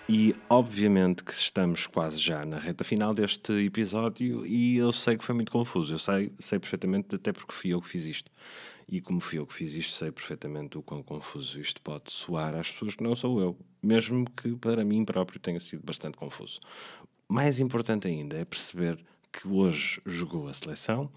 E 0.08 0.36
obviamente 0.48 1.24
que 1.24 1.34
estamos 1.34 1.88
quase 1.88 2.20
já 2.20 2.46
na 2.46 2.60
reta 2.60 2.84
final 2.84 3.12
deste 3.12 3.52
episódio 3.66 4.46
e 4.46 4.78
eu 4.78 4.92
sei 4.92 5.18
que 5.18 5.24
foi 5.24 5.34
muito 5.34 5.52
confuso, 5.52 5.96
eu 5.96 5.98
sei, 5.98 6.32
sei 6.38 6.60
perfeitamente, 6.60 7.16
até 7.16 7.34
porque 7.34 7.52
fui 7.52 7.74
eu 7.74 7.82
que 7.82 7.90
fiz 7.90 8.06
isto. 8.06 8.32
E 8.88 9.02
como 9.02 9.20
fui 9.20 9.40
eu 9.40 9.48
que 9.48 9.54
fiz 9.56 9.74
isto, 9.74 9.98
sei 9.98 10.12
perfeitamente 10.12 10.78
o 10.78 10.84
quão 10.84 11.02
confuso 11.02 11.60
isto 11.60 11.82
pode 11.82 12.12
soar 12.12 12.54
às 12.54 12.70
pessoas 12.72 12.94
que 12.94 13.04
não 13.04 13.16
sou 13.16 13.42
eu, 13.42 13.58
mesmo 13.82 14.30
que 14.30 14.56
para 14.56 14.86
mim 14.86 15.04
próprio 15.04 15.40
tenha 15.40 15.60
sido 15.60 15.84
bastante 15.84 16.20
confuso. 16.20 16.60
Mais 17.28 17.60
importante 17.60 18.08
ainda 18.08 18.38
é 18.38 18.46
perceber 18.46 19.04
que 19.34 19.48
hoje 19.48 20.00
jogou 20.06 20.48
a 20.48 20.54
seleção, 20.54 21.12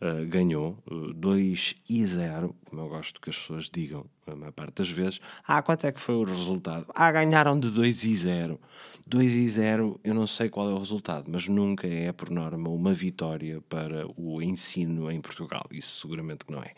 uh, 0.00 0.26
ganhou 0.28 0.78
uh, 0.90 1.12
2 1.12 1.76
e 1.88 2.04
0, 2.04 2.54
como 2.64 2.82
eu 2.82 2.88
gosto 2.88 3.20
que 3.20 3.30
as 3.30 3.36
pessoas 3.36 3.70
digam 3.70 4.06
a 4.26 4.34
maior 4.34 4.52
parte 4.52 4.76
das 4.76 4.90
vezes. 4.90 5.20
Ah, 5.46 5.62
quanto 5.62 5.86
é 5.86 5.92
que 5.92 6.00
foi 6.00 6.14
o 6.14 6.24
resultado? 6.24 6.86
Ah, 6.94 7.10
ganharam 7.12 7.58
de 7.58 7.70
2 7.70 8.04
e 8.04 8.14
0. 8.16 8.60
2 9.06 9.32
e 9.32 9.48
0, 9.48 10.00
eu 10.02 10.14
não 10.14 10.26
sei 10.26 10.48
qual 10.48 10.70
é 10.70 10.72
o 10.72 10.78
resultado, 10.78 11.30
mas 11.30 11.46
nunca 11.46 11.86
é, 11.86 12.10
por 12.10 12.30
norma, 12.30 12.70
uma 12.70 12.92
vitória 12.92 13.60
para 13.68 14.06
o 14.16 14.40
ensino 14.40 15.10
em 15.10 15.20
Portugal. 15.20 15.64
Isso 15.70 16.00
seguramente 16.00 16.44
que 16.44 16.52
não 16.52 16.62
é. 16.62 16.72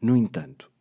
No 0.00 0.16
entanto, 0.16 0.71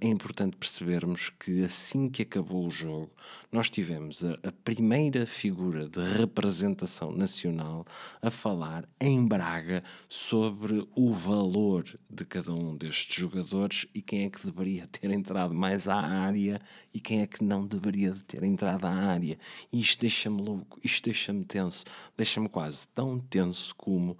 é 0.00 0.06
importante 0.06 0.56
percebermos 0.56 1.30
que 1.30 1.64
assim 1.64 2.08
que 2.08 2.22
acabou 2.22 2.66
o 2.66 2.70
jogo, 2.70 3.10
nós 3.50 3.68
tivemos 3.68 4.22
a, 4.22 4.34
a, 4.48 4.52
primeira 4.52 5.26
figura 5.26 5.88
de 5.88 6.00
representação 6.00 7.10
nacional 7.10 7.84
a 8.22 8.30
falar 8.30 8.88
em 9.00 9.26
Braga 9.26 9.82
sobre 10.08 10.86
o 10.94 11.12
valor 11.12 11.84
de 12.08 12.24
cada 12.24 12.52
um 12.52 12.76
destes 12.76 13.16
jogadores 13.16 13.88
e 13.92 14.00
quem 14.00 14.26
é 14.26 14.30
que 14.30 14.46
deveria 14.46 14.86
ter 14.86 15.10
entrado 15.10 15.52
mais 15.52 15.88
à 15.88 15.96
área 15.96 16.60
e 16.94 17.00
quem 17.00 17.22
é 17.22 17.26
que 17.26 17.42
não 17.42 17.66
deveria 17.66 18.14
ter 18.24 18.44
entrado 18.44 18.84
à 18.84 18.92
área. 18.92 19.36
E 19.72 19.80
isto 19.80 20.00
deixa-me 20.00 20.40
louco, 20.40 20.78
isto 20.84 21.04
deixa-me 21.06 21.44
tenso, 21.44 21.84
deixa-me 22.16 22.48
quase 22.48 22.86
tão 22.94 23.18
tenso 23.18 23.74
como 23.74 24.16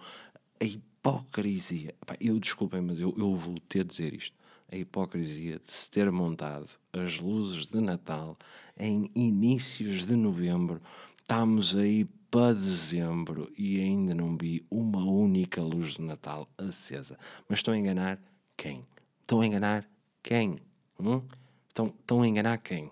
a 0.61 0.65
hipocrisia. 0.65 1.95
eu 2.19 2.41
desculpem, 2.41 2.81
mas 2.81 2.99
eu, 2.99 3.15
eu 3.17 3.37
vou 3.37 3.55
ter 3.69 3.85
de 3.85 3.91
dizer 3.91 4.13
isto 4.13 4.46
a 4.71 4.77
hipocrisia 4.77 5.59
de 5.59 5.73
se 5.73 5.89
ter 5.91 6.11
montado 6.11 6.69
as 6.93 7.19
luzes 7.19 7.67
de 7.67 7.81
Natal 7.81 8.37
em 8.79 9.11
inícios 9.15 10.05
de 10.05 10.17
novembro. 10.17 10.81
Estamos 11.21 11.77
aí 11.77 12.05
para 12.31 12.55
dezembro 12.55 13.51
e 13.57 13.81
ainda 13.81 14.15
não 14.15 14.37
vi 14.37 14.65
uma 14.71 15.05
única 15.05 15.63
luz 15.63 15.95
de 15.95 16.03
Natal 16.03 16.49
acesa. 16.59 17.19
Mas 17.49 17.59
estão 17.59 17.75
a 17.75 17.79
enganar 17.79 18.21
quem? 18.57 18.85
Estão 19.23 19.41
a 19.41 19.47
enganar 19.47 19.89
quem? 20.23 20.59
Hum? 20.99 21.23
Estão, 21.69 21.87
estão 21.87 22.23
a 22.23 22.29
enganar 22.29 22.59
quem? 22.59 22.91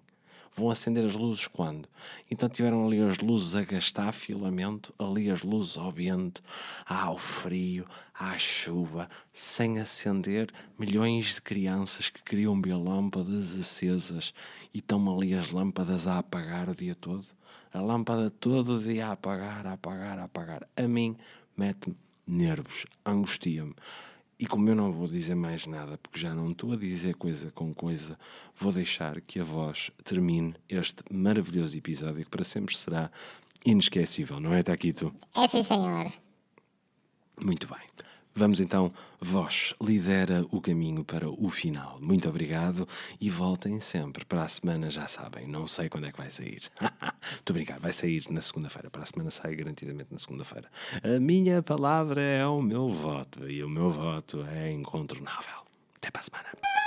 Vão 0.56 0.70
acender 0.70 1.04
as 1.04 1.16
luzes 1.16 1.49
quando? 1.49 1.88
Então 2.30 2.49
tiveram 2.49 2.87
ali 2.87 3.00
as 3.00 3.18
luzes 3.18 3.56
a 3.56 3.62
gastar 3.62 4.12
filamento, 4.12 4.94
ali 4.96 5.28
as 5.28 5.42
luzes 5.42 5.76
ao 5.76 5.90
vento, 5.90 6.40
ao 6.87 7.18
frio, 7.18 7.84
à 8.14 8.38
chuva, 8.38 9.08
sem 9.32 9.80
acender 9.80 10.52
milhões 10.78 11.34
de 11.34 11.42
crianças 11.42 12.08
que 12.08 12.23
queriam 12.23 12.61
ver 12.62 12.76
lâmpadas 12.76 13.58
acesas 13.58 14.32
e 14.73 14.78
estão 14.78 15.12
ali 15.12 15.34
as 15.34 15.50
lâmpadas 15.50 16.06
a 16.06 16.18
apagar 16.18 16.68
o 16.68 16.75
dia 16.75 16.94
todo. 16.94 17.26
A 17.73 17.80
lâmpada 17.80 18.30
todo 18.30 18.75
o 18.76 18.80
dia 18.80 19.08
a 19.08 19.12
apagar, 19.12 19.66
a 19.66 19.73
apagar, 19.73 20.20
a 20.20 20.25
apagar. 20.25 20.68
A 20.76 20.87
mim 20.87 21.16
mete-me 21.56 21.96
nervos, 22.26 22.87
angustia-me. 23.04 23.75
E 24.38 24.47
como 24.47 24.69
eu 24.69 24.75
não 24.75 24.93
vou 24.93 25.07
dizer 25.07 25.35
mais 25.35 25.67
nada, 25.67 25.97
porque 25.97 26.19
já 26.19 26.35
não 26.35 26.50
estou 26.50 26.73
a 26.73 26.76
dizer 26.76 27.14
coisa 27.14 27.50
com 27.53 27.73
coisa, 27.73 28.19
vou 28.59 28.73
deixar 28.73 29.21
que 29.21 29.38
a 29.38 29.45
voz 29.45 29.91
termine 30.03 30.55
este 30.69 31.05
maravilhoso 31.12 31.76
episódio 31.76 32.25
que 32.25 32.31
para 32.31 32.45
sempre 32.45 32.76
será 32.76 33.11
inesquecível, 33.64 34.41
não 34.41 34.53
é, 34.53 34.62
Taquito? 34.62 35.14
É 35.37 35.47
sim, 35.47 35.62
senhor. 35.62 36.12
Muito 37.41 37.67
bem. 37.69 37.83
Vamos 38.37 38.59
então, 38.59 38.93
vós 39.21 39.75
lidera 39.81 40.45
o 40.50 40.61
caminho 40.61 41.05
para 41.05 41.29
o 41.29 41.49
final. 41.49 41.99
Muito 42.00 42.29
obrigado 42.29 42.87
e 43.21 43.31
voltem 43.31 43.81
sempre. 43.81 44.25
Para 44.25 44.43
a 44.43 44.49
semana 44.49 44.91
já 44.91 45.07
sabem, 45.07 45.47
não 45.47 45.69
sei 45.69 45.88
quando 45.88 46.09
é 46.09 46.12
que 46.12 46.19
vai 46.19 46.31
sair. 46.31 46.69
Muito 47.31 47.50
obrigado, 47.50 47.81
vai 47.81 47.93
sair 47.93 48.25
na 48.31 48.41
segunda-feira. 48.41 48.91
Para 48.91 49.05
a 49.05 49.07
semana 49.07 49.31
sai 49.31 49.55
garantidamente 49.55 50.11
na 50.11 50.19
segunda-feira. 50.19 50.69
A 51.02 51.21
minha 51.21 51.63
palavra 51.63 52.21
é 52.21 52.45
o 52.45 52.61
meu 52.61 52.91
voto 52.91 53.49
e 53.49 53.63
o 53.63 53.69
meu 53.69 53.89
voto 53.89 54.45
é 54.45 54.71
incontornável. 54.71 55.65
Até 55.97 56.11
para 56.11 56.21
a 56.21 56.25
semana. 56.25 56.83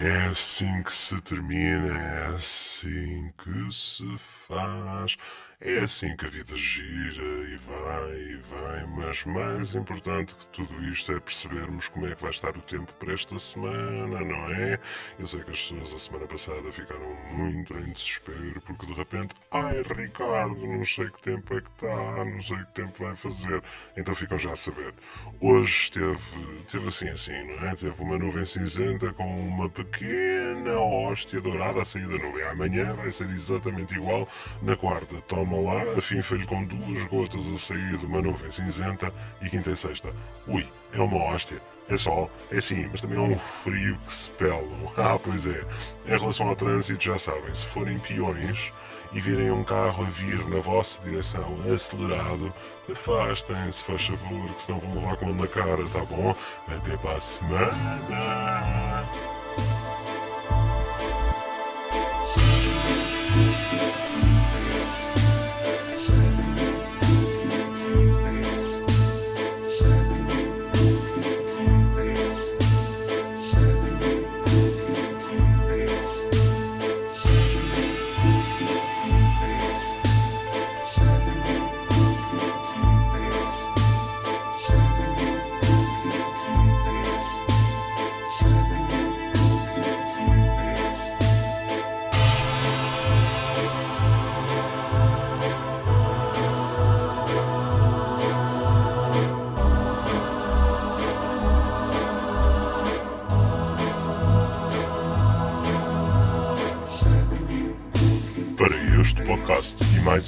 É 0.00 0.26
assim 0.30 0.82
que 0.82 0.92
se 0.92 1.20
termina, 1.20 1.98
é 1.98 2.26
assim 2.34 3.32
que 3.36 3.72
se 3.74 4.18
faz, 4.18 5.16
é 5.60 5.80
assim 5.80 6.16
que 6.16 6.24
a 6.24 6.28
vida 6.28 6.54
gira 6.54 7.24
e 7.48 7.56
vai 7.56 8.12
e 8.12 8.36
vai, 8.36 8.86
mas 8.96 9.24
mais 9.24 9.74
importante 9.74 10.32
que 10.36 10.46
tudo 10.48 10.80
isto 10.84 11.10
é 11.10 11.18
percebermos 11.18 11.88
como 11.88 12.06
é 12.06 12.14
que 12.14 12.22
vai 12.22 12.30
estar 12.30 12.56
o 12.56 12.62
tempo 12.62 12.92
para 12.94 13.12
esta 13.12 13.36
semana, 13.40 14.20
não 14.20 14.52
é? 14.52 14.78
Eu 15.18 15.26
sei 15.26 15.40
que 15.42 15.50
as 15.50 15.60
pessoas 15.60 15.92
a 15.92 15.98
semana 15.98 16.26
passada 16.28 16.70
ficaram 16.70 17.12
muito 17.32 17.74
em 17.74 17.90
desespero 17.92 18.60
porque 18.60 18.86
de 18.86 18.92
repente, 18.92 19.34
ai 19.50 19.82
Ricardo, 19.82 20.64
não 20.64 20.84
sei 20.84 21.10
que 21.10 21.22
tempo 21.22 21.52
é 21.52 21.60
que 21.60 21.70
está, 21.70 22.24
não 22.24 22.40
sei 22.40 22.58
que 22.58 22.72
tempo 22.74 23.04
vai 23.04 23.16
fazer, 23.16 23.60
então 23.96 24.14
ficam 24.14 24.38
já 24.38 24.52
a 24.52 24.56
saber. 24.56 24.94
Hoje 25.40 25.90
teve, 25.90 26.64
teve 26.70 26.86
assim 26.86 27.08
assim, 27.08 27.44
não 27.44 27.68
é? 27.68 27.74
Teve 27.74 28.00
uma 28.00 28.16
nuvem 28.16 28.44
cinzenta 28.44 29.12
com 29.12 29.48
uma 29.48 29.68
pequena 29.68 30.78
hóstia 30.78 31.40
dourada 31.40 31.82
a 31.82 31.84
sair 31.84 32.06
da 32.06 32.16
nuvem. 32.16 32.44
Amanhã 32.44 32.94
vai 32.94 33.10
ser 33.10 33.28
exatamente 33.28 33.94
igual, 33.96 34.28
na 34.62 34.76
quarta 34.76 35.20
toma 35.22 35.47
toma 35.48 35.72
lá, 35.72 35.82
afinfa-lhe 35.96 36.46
com 36.46 36.64
duas 36.64 37.04
gotas 37.04 37.40
a 37.48 37.58
sair 37.58 37.96
de 37.96 38.06
uma 38.06 38.20
nuvem 38.20 38.50
cinzenta 38.52 39.12
e 39.40 39.48
quinta 39.48 39.70
e 39.70 39.76
sexta. 39.76 40.12
Ui, 40.46 40.66
é 40.92 41.00
uma 41.00 41.16
hóstia. 41.16 41.60
É 41.88 41.96
só, 41.96 42.28
é 42.50 42.60
sim, 42.60 42.86
mas 42.92 43.00
também 43.00 43.16
é 43.16 43.20
um 43.20 43.38
frio 43.38 43.96
que 44.06 44.12
se 44.12 44.30
pelam. 44.32 44.68
Ah, 44.96 45.18
pois 45.18 45.46
é. 45.46 45.64
Em 46.06 46.18
relação 46.18 46.48
ao 46.48 46.56
trânsito, 46.56 47.02
já 47.02 47.16
sabem, 47.18 47.54
se 47.54 47.66
forem 47.66 47.98
peões 47.98 48.72
e 49.12 49.20
virem 49.20 49.50
um 49.50 49.64
carro 49.64 50.04
a 50.04 50.10
vir 50.10 50.46
na 50.48 50.60
vossa 50.60 51.00
direção 51.02 51.56
acelerado, 51.72 52.52
afastem-se, 52.90 53.84
faz 53.84 54.04
favor, 54.04 54.54
que 54.54 54.62
senão 54.62 54.80
vão 54.80 54.96
levar 54.96 55.16
com 55.16 55.30
ele 55.30 55.40
na 55.40 55.46
cara, 55.46 55.88
tá 55.88 56.04
bom? 56.04 56.36
Até 56.68 56.96
para 56.98 57.16
a 57.16 57.20
semana! 57.20 59.08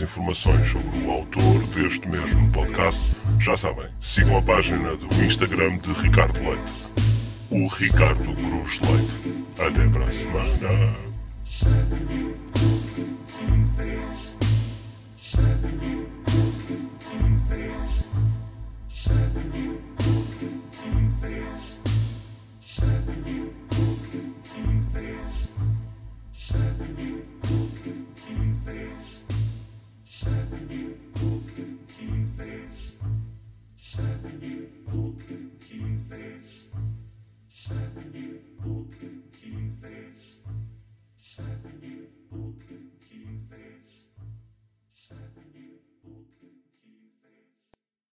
informações 0.01 0.69
sobre 0.69 1.07
o 1.07 1.11
autor 1.11 1.63
deste 1.75 2.09
mesmo 2.09 2.51
podcast, 2.53 3.17
já 3.39 3.57
sabem, 3.57 3.89
sigam 4.01 4.39
a 4.39 4.43
página 4.43 4.97
do 4.97 5.07
Instagram 5.25 5.79
de 5.79 5.93
Ricardo 5.93 6.39
Leite. 6.39 6.73
O 7.51 7.67
Ricardo 7.67 8.35
Cruz 8.35 8.81
Leite. 8.81 9.41
Até 9.59 9.89
para 9.89 10.05
a 10.05 10.13
semana. 10.13 11.11